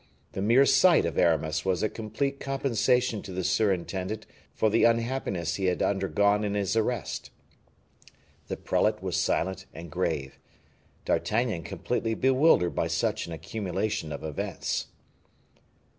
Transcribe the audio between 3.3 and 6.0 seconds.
the surintendant for the unhappiness he had